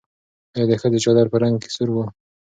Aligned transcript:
ایا 0.55 0.65
د 0.69 0.73
ښځې 0.81 0.99
چادر 1.03 1.25
په 1.33 1.37
رنګ 1.43 1.55
کې 1.61 1.69
سور 1.75 1.89
و؟ 1.91 1.97